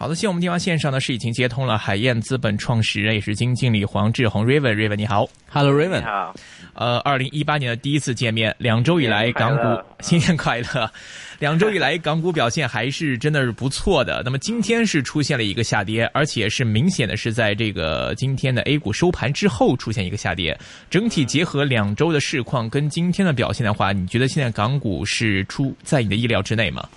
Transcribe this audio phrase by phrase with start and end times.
[0.00, 6.32] 好的，现在我们电话线上呢是已经接通了海燕资本创始人也是基金经理黄志宏 Raven，Raven 你好，Hello Raven，你好。
[6.74, 10.88] 呃，二零一八年的第一次见面，两周以来港股新年快乐。
[11.40, 14.22] 两周以来港股表现还是真的是不错的。
[14.24, 20.56] 那么今天是出现了一个下跌，而且是明显的是在这个今天的 A 股收盘之后出现一个下跌。
[20.88, 26.88] 整体结合两周的市况跟今天的表现的话，你觉得现在港股是出在你的意料之内吗？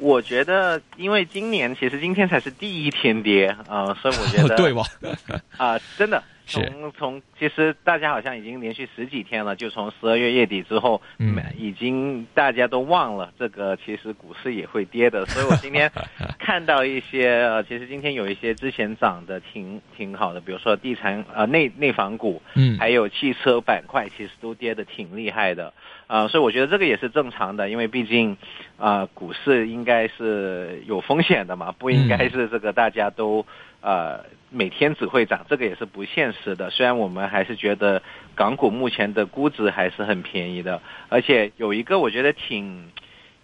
[0.00, 4.82] 我觉得，因为今年其实今天才是第一天跌啊，所以我觉得 对吧？
[5.58, 6.22] 啊，真的。
[6.50, 15.90] 从从其实大家好像已经连续十几天了，就从十二月月底之后，嗯，已经大家都忘了这个其实股市也会跌的， 所以我今天
[16.38, 25.72] 看到一些呃，其实今天有一些之前涨的挺挺好的，比如说地产呃内内房股，嗯，还有汽车板块，其实都跌的挺厉害的，
[26.06, 28.36] 啊，所以我觉得这个也是正常的，因为毕竟
[28.76, 33.46] 啊股市应该是有风险的嘛，不应该是这个大家都
[33.80, 34.24] 呃。
[34.52, 36.70] 每天只会涨，这个也是不现实的。
[36.70, 38.02] 虽然我们还是觉得
[38.34, 42.90] 港股目前的估值还是很便宜的，而且有一个我觉得挺，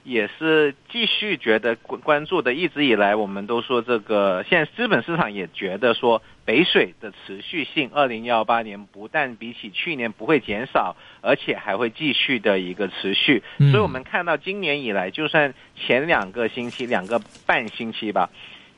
[0.03, 2.55] 也是继续觉得关关注的。
[2.55, 13.45] 一直以来我们都说这个，现在资本市场也觉得说北水的持续性，二零幺八年不但比起去年不会减少，而且还会继续的一个持续。
[13.71, 18.29] 所以我们看到今年以来，就算前两个星期、两个半星期吧。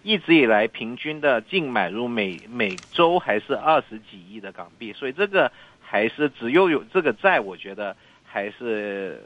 [0.09, 9.23] 一直以来平均的净买入每每周还是二十几亿的港币，所以这个还是只有有这个债，我觉得还是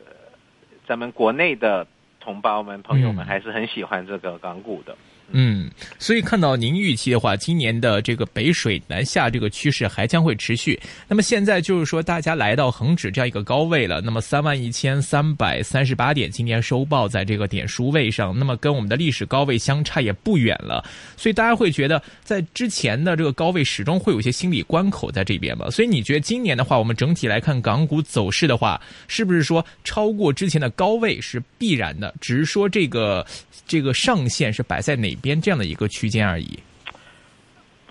[0.84, 1.86] 咱们国内的
[2.19, 4.92] 同胞们朋友们还是很喜欢这个港股的。
[4.94, 10.78] 嗯，嗯所以看到您预期的话，今年的这个北水南下这个趋势还将会持续。
[11.08, 20.84] 那么现在就是说，大家来到恒指这样一个高位了，那么三万一千三百三十八点，今年收报在这个点数位上，那么跟我们的历史高位相差也不远了。
[21.17, 25.70] 所以大家会觉得，在之前的这个高位始终会有一些心理关口在这边吧。
[25.70, 28.78] 所以你觉得今年的话，我们整体来看港股走势的话，
[29.08, 32.12] 是不是说超过之前的高位是必然的？
[32.20, 33.24] 只是说这个
[33.67, 35.17] 这个上限是摆在哪？
[35.22, 36.58] 边这样的一个区间而已。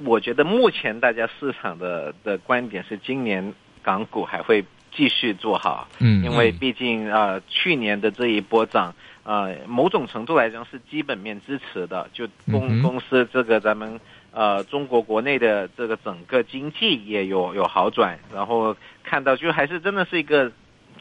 [0.04, 5.88] 我觉得目前大家市场的的观点是，今年港股还会继续做好。
[6.00, 8.94] 嗯，因为毕竟啊，去年的这一波涨，
[9.24, 12.10] 呃，某种程度来讲是基本面支持的。
[12.14, 14.00] 就公公司这个咱们
[14.32, 20.52] 呃中国国内的这个整个经济也有有好转，然后看到就还是真的是一个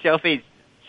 [0.03, 0.41] 消费。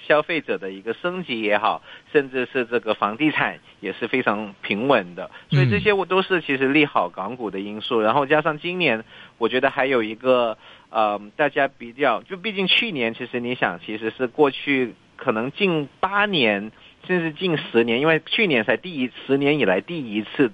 [0.08, 1.82] 消费者的一个升级也好，
[2.12, 8.02] 甚至是这个房地产也是非常平稳的，所以这些我都是其实利好港股的因素。
[8.02, 9.04] 然后加上今年，
[9.38, 10.58] 我觉得还有一个
[10.90, 16.72] 呃，大家比较，就毕竟去年其实你想，其实是过去可能近八年
[17.08, 20.52] 甚至近十年，因为去年才第一十年以来第一次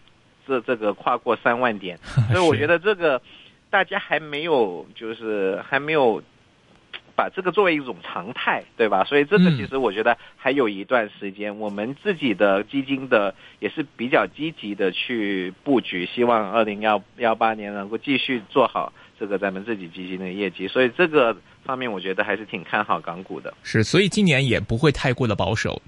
[0.48, 1.98] 这这个跨过三万点，
[2.32, 3.22] 所以我觉得这个
[3.70, 6.22] 大家还没有就是还没有。
[7.18, 9.04] 把这个作为一种常态，对吧？
[9.04, 20.68] 所以这个其实我觉得还有一段时间，我们自己的基金的也是比较积极的去布局，希望二零幺幺八年能够继续做好这个咱们自己基金的业绩。
[20.68, 21.36] 所以这个
[21.66, 23.52] 方面，我觉得还是挺看好港股的。
[23.64, 25.82] 是，所以今年也不会太过的保守。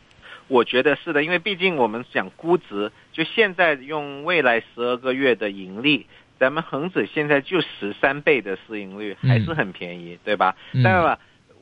[0.48, 6.08] 我觉得是的，因为毕竟我们讲估值，就现在用未来十二个月的盈利。
[6.40, 10.56] 咱们恒指现在就十三倍的市盈率，还是很便宜，对吧？
[10.84, 11.20] 当然了，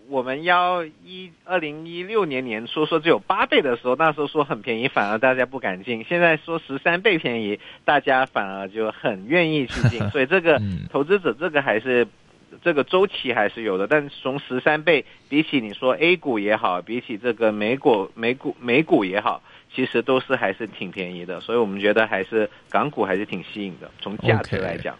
[0.07, 6.05] 我们要一二零一六年年初说只有八倍的时候，那时候说很便宜，反而大家不敢进。
[6.07, 10.07] 现在说十三倍便宜，大家反而就很愿意去进。
[10.11, 10.61] 所以这个
[10.91, 12.07] 投资者这个还是
[12.61, 13.87] 这个周期还是有的。
[13.87, 19.41] 但从十三倍比起你说 A 股也好，比起这个美股美股美股也好。
[19.73, 23.89] 其实都是还是挺便宜的，所以我们觉得还是港股还是挺吸引的。
[24.01, 24.95] 从价值来讲，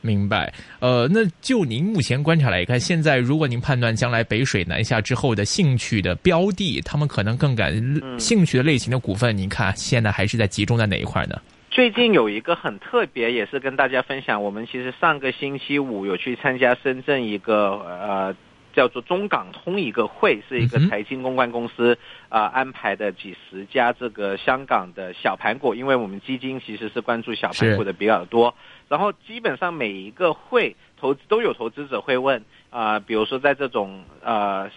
[0.00, 0.52] 明白。
[0.80, 7.74] 呃，那就您目前观察来看，现在如果您判断将来北水南下之后的兴趣的标的，他们可能更感
[8.18, 11.40] 兴趣的类型的股份，您看现在还是在集中在哪一块呢？
[11.70, 14.42] 最近有一个很特别，也是跟大家分享。
[14.42, 18.34] 我们其实上个星期五有去参加深圳一个呃。
[18.72, 21.98] 叫做中港通一个会，是一个财经公关公司
[22.28, 28.54] 啊安排的几十家这个香港的小盘股，因为我们基金其实是关注小盘股的比较多。
[28.88, 34.70] 然后基本上每一个会投资都有投资者会问啊，比如说在这种呃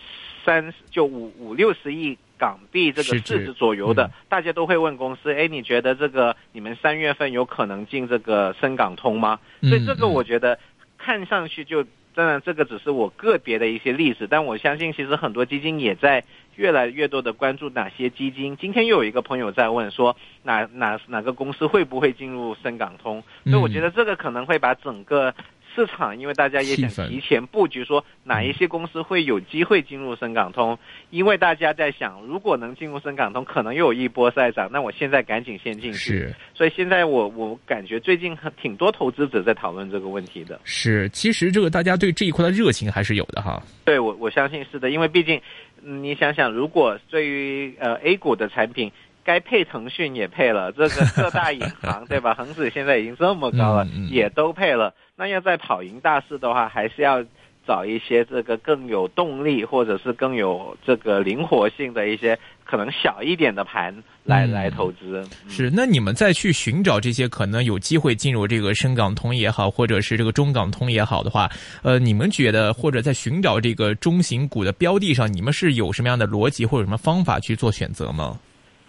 [0.45, 9.39] 三就五五六十亿港币这个市值左右的，大家都会问公司，哎，你觉得这个你们三月份有可能进这个深港通吗？
[9.61, 10.59] 所以这个我觉得
[10.97, 11.85] 看上去就。
[12.15, 16.23] 当然这个只是我个别的一些例子，但我相信其实很多基金也在
[16.55, 18.55] 越来越多的关注哪些基金。
[18.57, 23.21] 今天又有一个朋友在问说，哪哪哪个公司会不会进入深港通？
[23.43, 25.35] 所以我觉得这个可能会把整个。
[25.75, 30.77] 市场，因为大家也想提前布局，说哪一些公司会有机会进入深港通，
[31.09, 35.97] 因为大家在想，如果能进入深港通，可能又有一波再涨，那我现在赶紧先进去。
[35.97, 40.59] 是，所以现在我我感觉最近挺多投资者在讨论这个问题的。
[40.63, 43.61] 是，其实这个大家对这一块的热情还是有的哈。
[43.83, 45.41] 对，我我相信是的，因为毕竟
[45.81, 48.91] 你想想，如果对于呃 A 股的产品。
[49.25, 52.33] 该配腾讯也配了， 这个各大银行 对吧？
[52.35, 54.93] 恒指现在已经这么高了，也都配了。
[55.17, 57.23] 那要再跑赢大市的话，还是要
[57.67, 65.27] 找一些这个更有动力，或者是更有这个灵活性的一些可能小一点的盘来来投资。
[65.47, 71.49] 是，那你们再去寻找这些可能有机会进入这个深港通也好，或者是这个中港通也好的话，
[71.81, 78.37] 呃，你们觉得或者在寻找这个中型股的标的上，你们是有什么样的逻辑或者什么方法去做选择吗？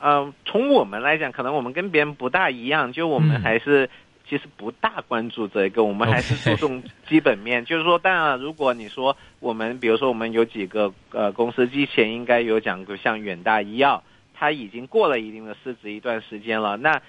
[0.01, 3.89] 呃，从我们来讲，可能我们跟别人不大一样，就我们还是
[4.29, 7.65] 其实不大关注这个，我们还是 注重基本面。
[7.65, 14.03] 就是说，当然，如果你说我们，比如说我们有几个呃公司之前应该有讲过，像远大医药，
[14.35, 17.01] 它已经过了一定的市值一段时间了，那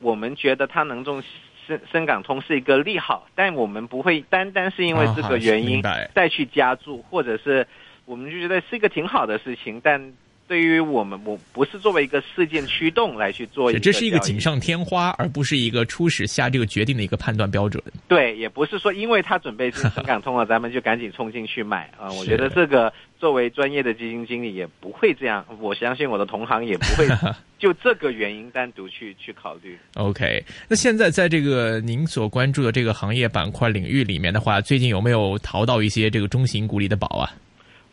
[0.00, 1.22] 我们觉得它能中
[1.66, 5.82] 深深港通是一个利好，但我们不会单单是因为这个原因
[6.14, 7.66] 再去加注，或者是
[8.04, 10.12] 我们就觉得是一个挺好的事情，但。
[10.46, 17.82] 对于我们，我不是作为一个事件驱动来去做，这是一个锦上添花，而不是一个初始下这个决定的一个判断标准。
[18.06, 22.12] 对，也不是说因为他准备深港通了，咱们就赶紧冲进去买 啊！
[22.12, 27.08] 我觉得这个作为专业的基金经理也不会这样，我相信我的同行也不会
[27.58, 29.78] 就这个原因单独去去考虑。
[29.94, 37.32] OK，那现在在这个您所关注的这个行业板块领域里面的话，最近有没有淘到一些这个中型股里的宝啊？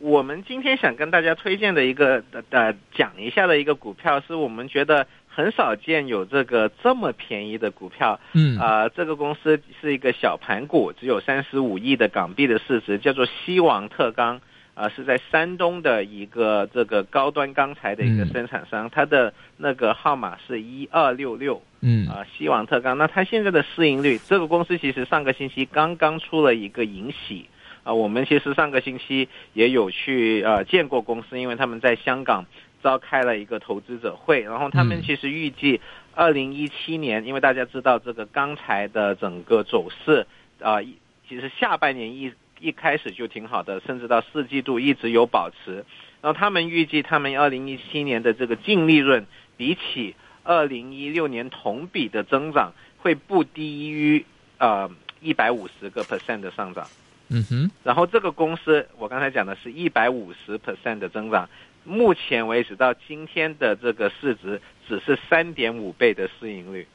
[0.01, 8.19] 我们今天想跟大家推荐的一个呃讲一下的一个股票，是我们觉得很少见有这个这么便宜的股票。
[8.33, 14.41] 嗯啊，这个公司是一个小盘股，只有三十五亿的港币的市值，叫做西王特钢
[14.73, 21.61] 啊，是在山东的一个这个高端钢材的一个生产商，它的那个号码是一二六六。
[21.81, 27.45] 嗯啊，西王特钢，那它现在的市盈率，这个公司其实上个星期刚刚出了一个盈喜。
[27.83, 32.45] 啊，我们其实上个星期也有去呃见过公司，因为他们在香港
[32.83, 35.81] 召开了一个投资者会，然后他们其实预计
[36.13, 40.27] 二零一七年，因为大家知道这个钢材的整个走势
[40.59, 40.81] 啊，
[41.27, 45.83] 其实下半年一一开始就挺好的，甚至到四季度一直有保持，
[46.21, 49.25] 然后他们预计他们二零一七年的这个净利润
[49.57, 54.23] 比起二零一六年同比的增长会不低于
[54.59, 56.85] 呃一百五十个 percent 的上涨。
[57.31, 61.49] 嗯哼，然后这个公司，我刚才讲的是一百五十 percent 的增长，
[61.85, 66.85] 目前为止到今天的这个市值只是三点五倍的市盈率。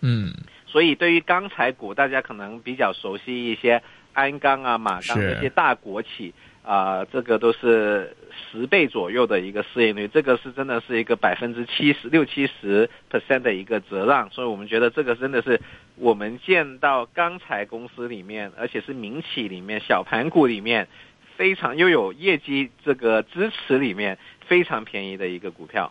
[0.00, 0.32] 嗯，
[0.66, 6.34] 所以对于钢材股，大家可能比较熟悉一些鞍钢啊、马钢这些大国企。
[6.62, 8.14] 啊，这个都是
[8.52, 15.58] 十倍左右的一个市盈率，这个是真的是一个百分之七十六七十 percent 的一个折让，所以我们觉得这个真的是
[15.96, 20.86] 我们见到钢材公司里面，而且是民企里面小盘股里面
[21.34, 25.90] 非常又有业绩这个支持里面非常便宜的一个股票。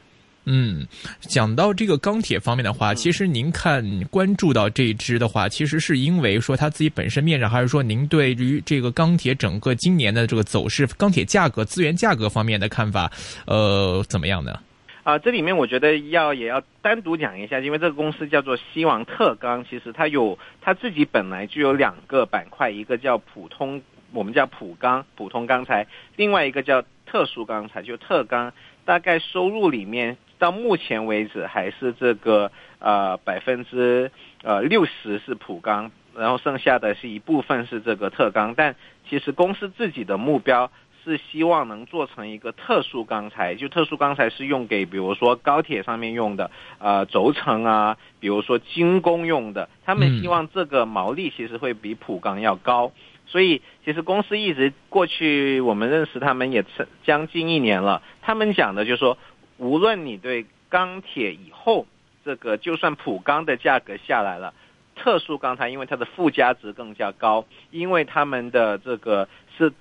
[0.51, 0.87] 嗯，
[1.21, 13.11] 讲到这个钢铁方面的话，其实您看关注到这一支的话，其实是因为说它自己本身面上，还是说您对于这个钢铁整个今年的这个走势、钢铁价格、资源价格方面的看法，
[13.45, 14.59] 呃，怎么样呢？
[15.03, 23.79] 啊，这里面我觉得要也要单独讲一下，因为这个公司叫做西王特钢，其实它有它自己本来就有两个板块，一个叫普通，
[24.13, 28.51] 我们叫普钢，普通钢材，另外一个叫特殊钢材，就特钢，
[28.83, 30.17] 大概收入里面。
[30.39, 34.09] 到目前为止，还是这个呃百分之
[34.41, 38.55] 呃六十是普钢，然后剩下的是一部分是这个特钢。
[38.55, 38.75] 但
[39.07, 40.71] 其实公司自己的目标
[41.03, 49.67] 是希望能做成一个特殊钢材，就特殊钢材是用给比如说高铁上面用的呃轴承啊，比如说精工用的。
[49.85, 52.93] 他们希望这个毛利其实会比普钢要高。
[53.27, 56.65] 所以其实公司一直过去我们认识他们也
[57.03, 59.17] 将近一年了，他们讲的就是说。
[59.59, 61.85] 无论你对钢铁以后
[62.25, 64.53] 这个，就算普钢的价格下来了，
[64.95, 69.71] 特殊钢材因为它的附加值更加高，因为他们的这个是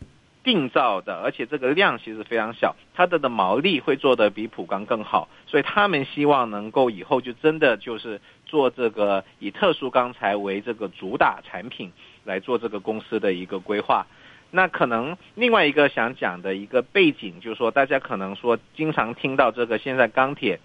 [0.43, 11.93] 定造的，而且这个量其实非常小，它的的毛利会做得比普钢更好，所以他们希望能够以后就真的就是做这个以特殊钢材为这个主打产品
[12.25, 14.07] 来做这个公司的一个规划。
[14.51, 20.59] 那可能另外一个想讲的一个背景，就是说大家可能说经常听到这个现在钢铁，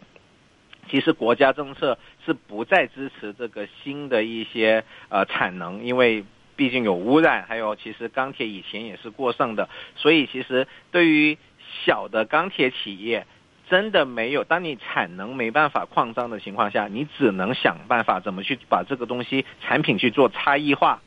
[0.90, 6.24] 其实国家政策是不再支持这个新的一些呃产能，因为
[6.56, 11.38] 毕竟有污染，还有其实钢铁以前也是过剩的，所以其实对于
[11.86, 13.26] 小的钢铁企业，
[13.70, 21.02] 真的没有，当你产能没办法扩张的情况下，你只能想办法怎么去把这个东西产品去做差异化。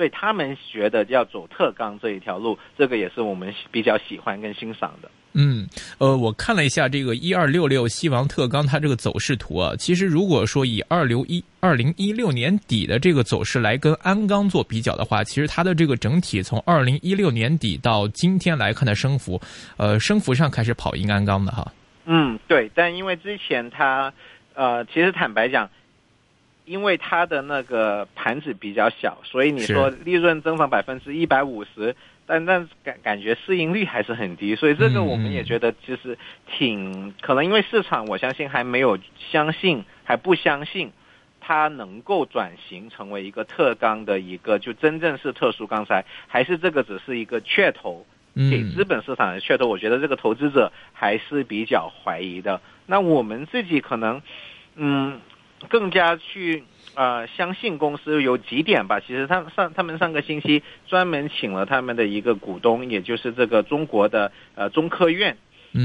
[0.00, 5.10] 所以他们觉得要走特钢这一条路，这个也是我们比较喜欢跟欣赏的。
[5.34, 19.38] 嗯，呃，我看了一下这个一二六六西王特钢它这个走势图啊，其实如果说以二零一二零一六年底的这个走势来跟鞍钢做比较的话，其实它的这个整体从二零一六年底到今天来看的升幅，
[19.76, 21.70] 呃，升幅上开始跑赢鞍钢的哈。
[22.06, 24.10] 嗯，对，但因为之前它，
[24.54, 25.68] 呃，其实坦白讲。
[26.70, 31.96] 因为它的那个盘子比较小，所以你说利润增长百分之一百五十，
[32.26, 38.96] 但但感感觉市盈率还是很低，所以这个我们也觉得其实挺可能，因为市场我相信还没有
[39.32, 40.92] 相信，还不相信
[41.40, 52.60] 它能够转型成为一个特钢的一个就真正是特殊钢材，还是这个只是一个噱头，给资本市场的噱头，我觉得这个投资者还是比较怀疑的。
[52.86, 54.22] 那我们自己可能，
[54.76, 55.20] 嗯。
[55.68, 56.64] 更加去
[56.94, 65.36] 呃相信公司有几点吧，其实他上他们上个星期专门请了他们的一个股东，也就是这个中国的呃中科院，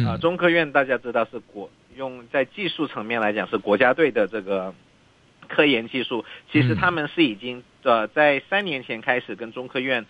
[0.08, 4.74] 啊中科院大家知道是国用在技术层面来讲是国家队的这个
[5.48, 10.06] 科研技术，其实他们是已经呃在三年前开始跟中科院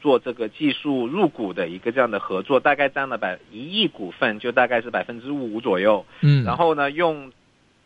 [0.00, 7.30] 做这个技术入股的一个这样的合作，大概占了百一亿股份，就大概是百分之五左右，嗯，然后呢用。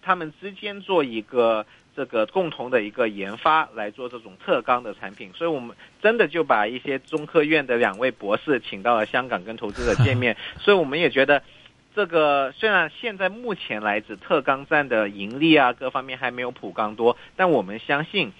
[0.05, 1.65] 他们之间做一个
[1.97, 11.43] 这个共同的一个研发来做这种特钢的产品，所以我们真的就把一些中科院的两位博士请到了香港跟投资者见面， 所以我们也觉得
[11.95, 18.33] 这个虽然现在目前来指特钢站的盈利啊各方面还没有普钢多，但我们相信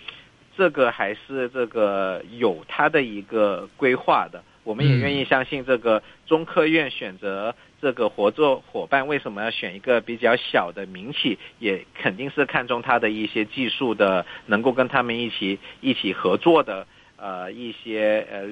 [0.57, 4.43] 这个还是这个有它的一个规划的。
[4.65, 7.55] 我们也愿意相信这个中科院选择
[7.85, 11.39] 这个合作伙伴，为什么要选一个比较小的民企？
[11.59, 16.87] 也肯定是看中他的一些技术的，能够跟他们一起一起合作的
[17.19, 18.49] 呃一些呃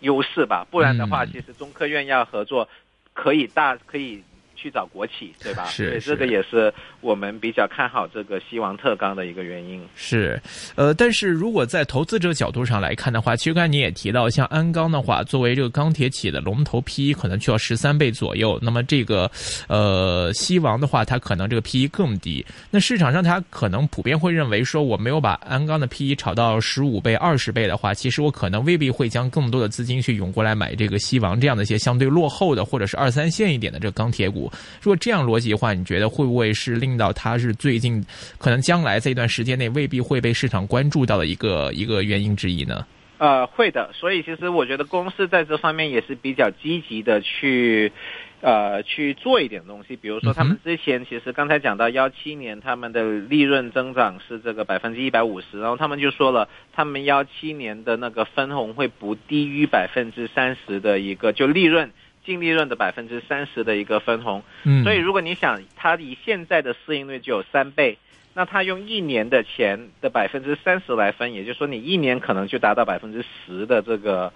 [0.00, 0.66] 优势吧。
[0.70, 2.66] 不然的话，其实中科院要合作，
[3.12, 4.22] 可以大可以。
[4.60, 5.64] 去找国企，对吧？
[5.66, 9.80] 是，这个也是我们比较看好这个西王特钢的一个原因。
[9.94, 10.40] 是，
[10.74, 18.58] 呃，但是如果在投资者角度上来看的话，其实刚才你也提到，像鞍钢的话，作为这个钢铁企业的龙头 P E 可能就要十三倍左右。
[18.60, 19.30] 那么这个，
[19.68, 22.44] 呃，西王的话，它可能这个 P E 更低。
[22.70, 34.49] 那市场上它可能普遍会认为说，我没有把鞍钢的 P E 炒到十五倍、二十倍的话，其实我可能未必会将更多的资金去涌过来买这个西王这样的一些相对落后的或者是二三线一点的这个钢铁股。
[34.82, 38.04] 如果这样逻辑的话，你觉得会不会是令到它是最近
[38.38, 42.86] 可能将来在一段时间内未必会被市场关注到的一个一个原因之一呢？
[43.18, 43.90] 呃，会的。
[43.92, 47.92] 所以其实我觉得公司在这方面也是比较积极的去
[48.40, 49.94] 呃去做一点东西。
[49.94, 61.90] 比如说他们之前其实刚才讲到幺七年他们的利润增长是这个百分之一百五十，然后他们就说了，他们幺七年的那个分红会不低于百分之三十的一个就利润。
[62.24, 67.98] 净利润的百分之三十的一个分红，嗯，所以如果你想它以现在的市盈率就有三倍，
[68.34, 74.32] 那它用一年的钱的百分之三十来分，也就是说你一年可能就达到百分之十的这个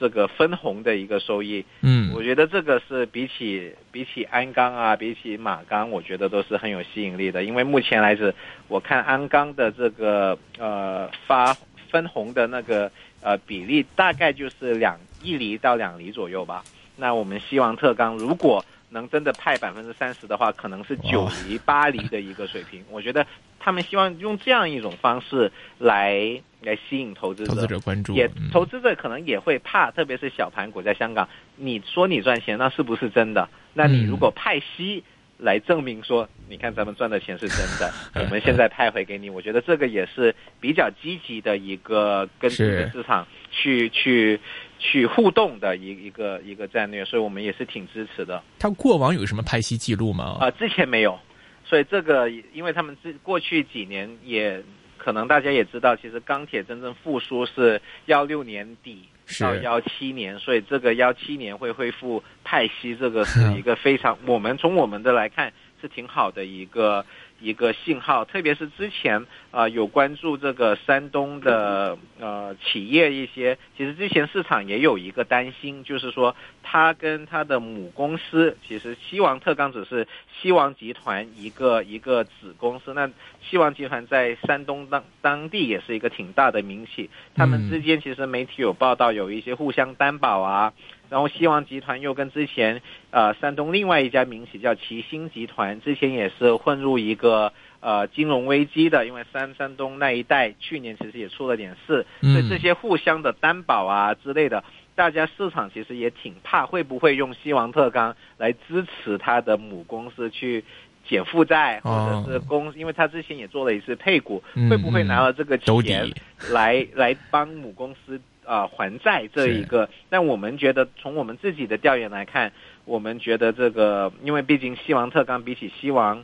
[0.00, 8.34] 这个分红的一个收益，嗯，我觉得这个是比起比起鞍钢啊，比起马钢，我觉得都是很有吸引力的，因为目前来指
[8.68, 11.54] 我看鞍钢的这个呃发
[11.90, 12.90] 分红的那个
[13.20, 16.64] 呃比例大概就是两一厘到两厘左右吧。
[16.96, 22.82] 那我们希望特钢如果能真的派百分之三十的话，可能是九厘八厘的一个水平。
[22.90, 23.26] 我觉得
[23.58, 33.48] 他们希望用这样一种方式来来吸引投资者，投资者关注，也投资者可能也会怕，特别是小盘股在香港，你说你赚钱，那是不是真的？
[33.74, 35.02] 那你如果派息
[35.36, 44.40] 来证明说，你看咱们赚的钱是真的， 我们现在派回给你，我觉得这个也是比较积极的一个跟这个市场去去。
[44.78, 48.42] 去互动的一一个一个战略，所以我们也是挺支持的。
[48.58, 50.38] 他过往有什么派息记录吗？
[50.40, 51.18] 啊，之前没有，
[51.64, 54.62] 所以这个因为他们之过去几年也
[54.98, 59.08] 可能大家也知道，其实钢铁真正复苏是幺六年底
[59.40, 67.04] 到幺七年，所以这个幺七年会恢复派息，这个是 一个非常我们从我们的来看是挺好的一个
[67.40, 80.06] 一个信号，特别是之前啊、呃、有关注这个山东的呃企业一些，其实之前市场也有一个担心，就是说他跟他的母公司，其实西王特钢只是
[80.40, 83.10] 西王集团一个一个子公司，那
[83.42, 90.72] 西王集团在山东当当地也是一个挺大的名气，他们之间其实媒体有报道有一些互相担保啊。
[91.08, 110.64] 然后西王集团又跟之前呃山东另外一家民企叫齐星集团，之前也是混入一个呃金融危机的，因为山山东那一带去年其实也出了点事，所以这些互相的担保啊之类的，大家市场其实也挺怕会不会用西王特钢来支持他的母公司去
[111.08, 116.10] 减负债，或者是公，因为他之前也做了一次配股，会不会拿了这个钱
[116.52, 118.20] 来来帮母公司？
[118.48, 122.52] 啊、呃，还债这一个，但我们觉得从我们自己的调研来看，
[122.84, 126.22] 我们觉得这个，因为毕竟西王特钢比起西王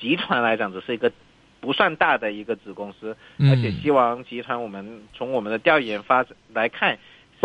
[0.00, 1.12] 集团来讲，只是一个
[1.60, 6.98] 不算大的一个子公司，嗯、而且西王集团我们从我们的调研发来看，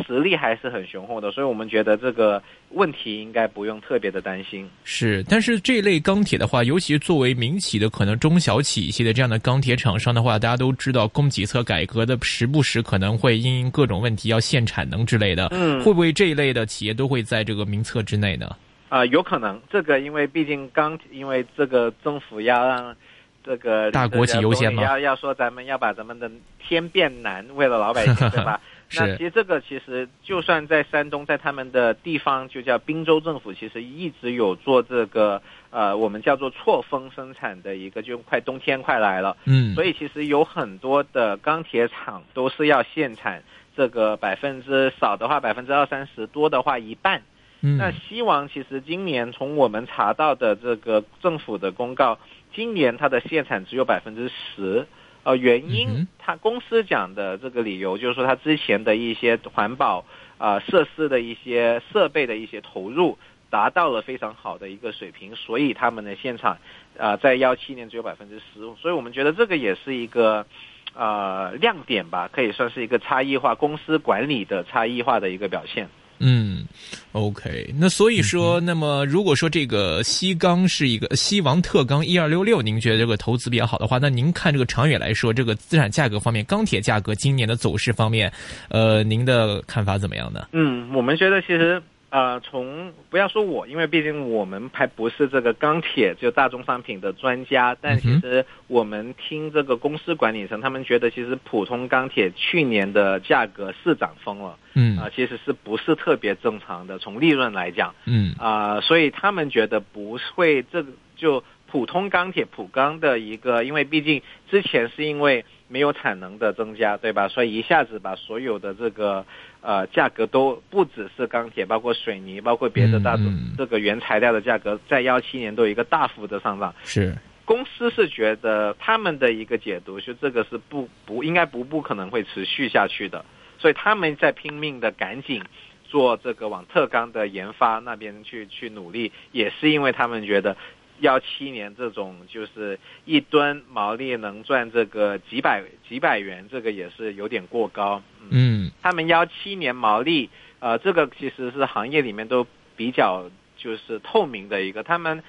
[0.07, 2.41] 实力还是很雄厚的，所以我们觉得这个
[2.73, 4.69] 问题应该不用特别的担心。
[4.83, 18.47] 是，但是这类钢铁的话，尤其作为民企的可能中小企一些的这样的钢铁厂商的话，大家都知道供给侧改革的时不时可能会因各种问题要限产能之类的，嗯，会不会这一类的企业都会在这个名册之内呢？
[18.89, 22.95] 啊、呃，有可能，这个因为毕竟钢，因为这个政府要让
[23.43, 28.59] 这个大国企优先嘛，要要说咱们要把咱们的天变难，为了老百姓，对吧？
[28.95, 43.43] 那其实这个其实就算在山东，在他们的地方就叫滨州政府，其实一直有做这个呃，我们叫做错峰生产的一个，就快冬天快来了，嗯，所以其实有很多的钢铁厂都是要限产，
[43.75, 47.23] 这个百分之少的话百分之二三十，多的话一半。
[47.61, 52.19] 嗯，那西王其实今年从我们查到的这个政府的公告，
[52.53, 54.85] 今年它的限产只有百分之十。
[55.23, 60.05] 呃，原因他公司讲的这个理由就是说，他之前的一些环保
[60.37, 63.17] 啊、呃、设施的一些设备的一些投入
[63.49, 66.53] 达到了非常好的一个水平，所以他们的现场
[66.97, 70.45] 啊、呃、在幺七年只有百分之十五，所以我们觉得这个也是一个
[70.93, 75.87] 呃亮点吧，可以算是一个差异化公司管理的差异化的一个表现。
[76.25, 76.63] 嗯
[77.11, 88.31] ，OK，那所以说，那么如果说这个西钢是一个西王特钢一二六六，您觉得这个投资比较好的话，那您看这个长远来说，这个资产价格方面，钢铁价格今年的走势方面，
[88.69, 90.47] 呃，您的看法怎么样呢？
[90.53, 104.59] 嗯，我们觉得其实呃，从不要说我，因为毕竟我们还不是这个钢铁就大宗商品的专家，但其实我们听这个公司管理层，他们觉得其实普通钢铁去年的价格是涨疯了。
[104.75, 106.99] 嗯啊、呃，其实是不是特别正常的？
[106.99, 114.21] 从利润来讲，嗯啊、呃，所以他们觉得不会这个就普通钢铁普钢的一个，因为毕竟
[114.51, 117.27] 之前是因为没有产能的增加，对吧？
[117.27, 119.25] 所以一下子把所有的这个
[119.61, 126.71] 呃价格都不只是钢铁，包括水泥，包括别的大嗯这个原材料的价格，在幺七年都有一个大幅的上涨。
[126.83, 133.25] 是公司是觉得他们的一个解读是这个是不不应该不不可能会持续下去的。
[133.57, 135.41] 所以他们在拼命的赶紧
[135.85, 140.55] 做这个往特钢的研发那边去去努力，也是因为他们觉得
[141.03, 148.01] 幺七年这种就是一吨毛利能赚这个几百几百元，这个也是有点过高。
[148.29, 155.21] 嗯，他们幺七年毛利，呃，这个其实是行业里面都比较就是透明的一个，他们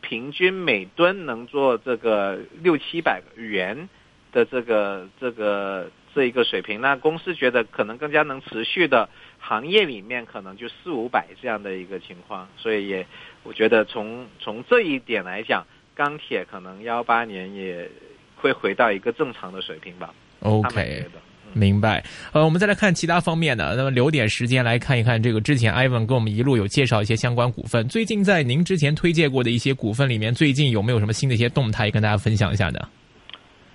[0.00, 3.88] 平均每吨能做这个六七百元
[4.32, 5.90] 的这个这个。
[6.14, 13.06] 这一个水平，那公司觉得可能更加能持续的行业里面，可能就四五百这样的一个情况，所以也
[13.42, 17.88] 我觉得从从这一点来讲，钢铁可能幺八年也
[18.36, 20.12] 会回到一个正常的水平吧。
[20.40, 21.04] OK，
[21.52, 22.04] 明白。
[22.32, 32.80] 呃，我们再来看其他方面的，那么留点时间来看一看这个之前 Ivan 跟我们一路有介绍一些相关股份，最近在您之前推荐过的一些股份里面，最近有没有什么新的一些动态跟大家分享一下呢？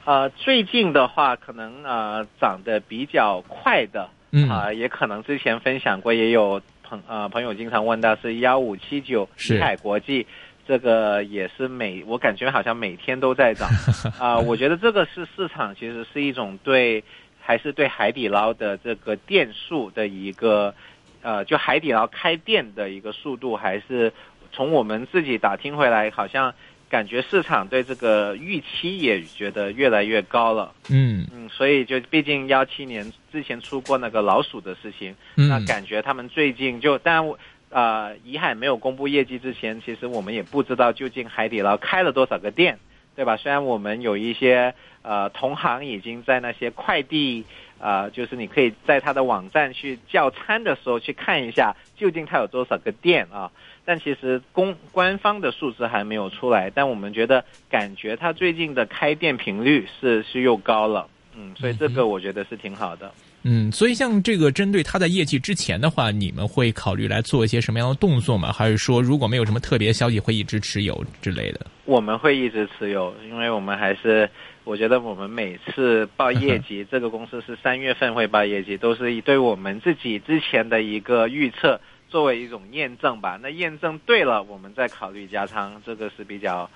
[0.07, 10.25] 呃，最近的话，可能呃涨得比较快的，嗯啊、呃，也可能之前分享过，也有朋呃朋友经常问到是幺五七九是海国际，
[10.65, 13.67] 这个也是每我感觉好像每天都在涨，
[14.17, 17.03] 啊、呃，我觉得这个是市场其实是一种对
[17.41, 20.73] 还是对海底捞的这个店数的一个
[21.21, 24.13] 呃，就海底捞开店的一个速度，还是
[24.53, 26.53] 从我们自己打听回来，好像。
[26.89, 37.37] 感觉市场对这个预期也觉得越来越高了，嗯嗯，所以就毕竟幺七年之前出过那个老鼠的事情，嗯那感觉他们最近就，当然我
[37.69, 42.79] 呃，怡海没有公布业绩之前，其实我们也不知道究竟海底捞开了多少个店，
[43.15, 43.35] 对吧？
[43.35, 47.43] 虽然我们有一些呃同行已经在那些快递，
[47.79, 53.51] 呃，就是你可以在他的网站去叫餐的时候去看一下，究竟他有多少个店啊？
[53.89, 63.09] 但其实公官方的数字还没有出来，但我们觉得感觉它最近的开店频率是是又高了，嗯，所以这个我觉得是挺好的。
[63.43, 68.51] 嗯，所以像这个针对它的业绩之前的话，你们会考虑来做一些什么样的动作吗？
[68.51, 71.65] 还是说如果没有什么特别消息，会一直持有之类的？
[71.85, 74.29] 我们会一直持有，因为我们还是
[74.65, 83.39] 我觉得我们每次报业绩， 这个公司是三月份会报业绩，都是对我们自己之前的一个预测作为一种验证吧。
[83.41, 86.69] 那验证对了，我们再考虑加仓，这个是比较。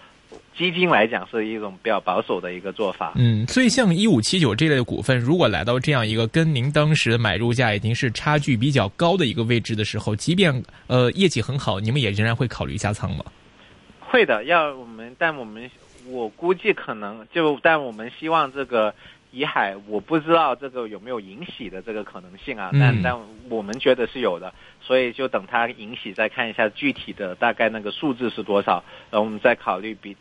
[0.58, 3.12] 基金来讲是一种比较保守的一个做法。
[3.18, 13.26] 嗯，所以像一五七九这类的股份，如果来到这样一个跟您当时买入价已经是差距比较高的一个位置的时候，即便呃业绩很好，你们也仍然会考虑加仓吗？
[14.00, 15.70] 会的，要我们，但我们
[16.08, 18.96] 我估计可能就，但我们希望这个
[19.32, 23.18] 怡海，我不知道这个有没有引喜的这个可能性啊，但但
[23.50, 30.16] 我们觉得是有的，所以就等它引喜再看一下具体的大概那个数字是多少，然后我们再考虑比。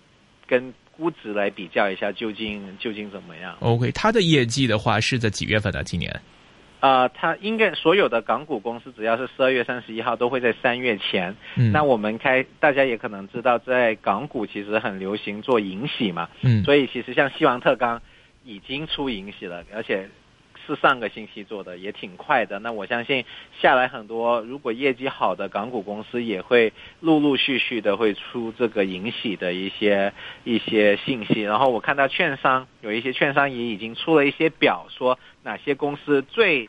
[0.47, 5.81] 跟估值来比较一下，究竟究竟怎么样？OK，它的业绩的话是在几月份啊？
[5.81, 6.21] 今年？
[6.81, 11.37] 啊，它应该所有的港股公司只要是十二月三十一号都会在三月前。
[11.55, 11.71] 嗯。
[11.71, 16.29] 那我们开，大家也可能知道，在港股其实很流行做盈喜嘛。
[16.43, 16.65] 嗯。
[16.65, 18.03] 所以其实像西王特钢
[18.55, 20.09] 已经出盈喜了，而且。
[20.67, 22.59] 是上个星期做的，也挺快的。
[22.59, 23.25] 那我相信
[23.61, 30.13] 下来很多，如果业绩好的港股公司也会陆陆续续的会出这个影喜的一些
[30.45, 31.41] 一些信息。
[31.41, 36.69] 然后我看到券商有一些券商也已经出了一些表，说哪些公司最。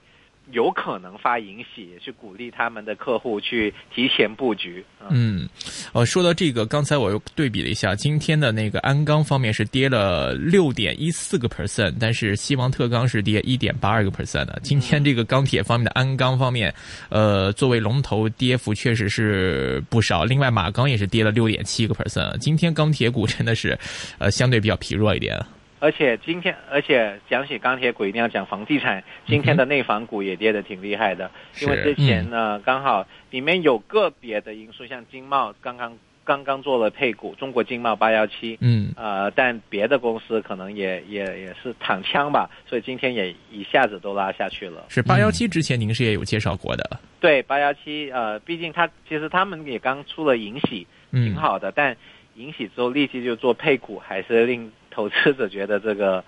[0.51, 4.84] 有可能发引喜，去鼓励他们的客户去提前布局。
[5.10, 5.47] 嗯，
[5.93, 14.60] 呃，说到这个，刚才我又对比了一下，今天的那个鞍钢方面是跌了六点一四个 percent，但是西王特钢是跌一点八二个 percent 的。
[14.62, 16.73] 今天这个钢铁方面的鞍钢方面，
[17.10, 20.25] 呃，作为龙头，跌幅确实是不少。
[20.25, 22.38] 另外，马钢也是跌了六点七个 percent。
[22.39, 23.77] 今天钢铁股真的是，
[24.17, 25.39] 呃，相对比较疲弱一点。
[25.82, 29.04] 而且今天，而且讲起钢铁股，一定要讲房地产。
[29.26, 44.86] 今天的内房股也跌得挺厉害的，因为之前呢，刚好里面有个别的因素，像金茂刚刚刚刚做了配股，中国经贸八幺七，嗯，呃，但别的公司可能也也也是躺枪吧，所以今天也一下子都拉下去了。
[44.88, 51.98] 是八幺七之前您是也有介绍过的，对八幺七，呃，毕竟它其实他们也刚出了银喜，挺好的，但
[52.36, 54.72] 银喜之后立即就做配股，还是令。
[54.93, 56.23] 投资者觉得这个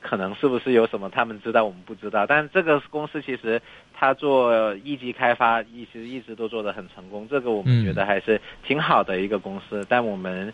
[0.00, 3.60] 可能是不是有什么他们知道我们不知道，但这个公司其实
[3.92, 9.84] 他做一级开发一直一直都做得很成功，这个我们觉得还是挺好的一个公司。
[9.88, 10.52] 但我们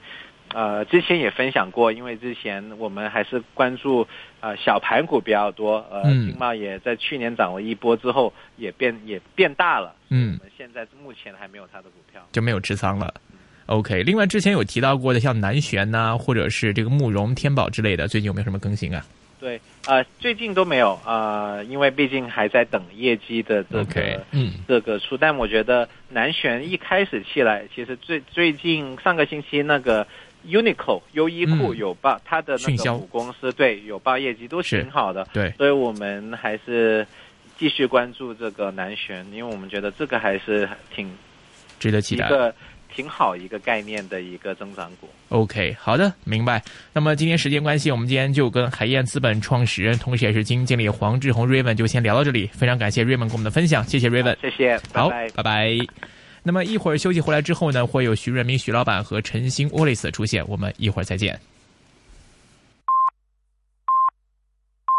[0.55, 4.07] 呃之前也分享过，因为之前我们还是关注
[4.40, 13.12] 呃小盘股比较多，呃经贸也在去年涨了一波之后也变也变大了，嗯，我们现在目前还没有它的股票，就没有持仓了。
[13.73, 19.03] OK，另外之前有提到过的，像南玄呐，或者是这个慕容、天宝之类的，最近有没有什么更新啊？
[19.41, 25.17] 对，呃，最近都没有啊，因为毕竟还在等业绩的这个，嗯，这个出。
[25.17, 30.07] 但我觉得南玄一开始起来，其实最最近上个星期那个
[30.47, 37.07] Uniqlo 优衣库有报它的那个母公司，对，有报业绩都挺好的，对，所以我们还是
[37.59, 41.11] 继续关注这个南玄，因为我们觉得这个还是挺
[41.81, 42.29] 值得期待。
[42.95, 45.09] 挺好一个概念的一个增长股。
[45.31, 46.63] OK，好的，明白。
[46.93, 52.47] 那么今天时间关系，我们今天就跟海燕资本创始人，同时也是基金经理黄志宏 Raven 就先聊到这里。
[52.49, 55.77] 非常感谢 Raven 给我们的分享，谢谢 Raven，谢谢，好，拜拜。
[56.43, 61.39] 那么一会儿休息回来之后呢，会有徐润明徐老板和陈星 Wallace 出现，我们一会儿再见。